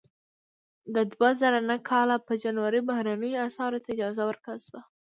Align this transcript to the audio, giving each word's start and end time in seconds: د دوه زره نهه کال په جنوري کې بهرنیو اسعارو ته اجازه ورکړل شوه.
د 0.95 0.97
دوه 1.11 1.29
زره 1.41 1.59
نهه 1.69 1.79
کال 1.89 2.09
په 2.27 2.33
جنوري 2.43 2.79
کې 2.81 2.87
بهرنیو 2.89 3.43
اسعارو 3.47 3.81
ته 3.83 3.89
اجازه 3.93 4.23
ورکړل 4.25 4.59
شوه. 4.67 4.81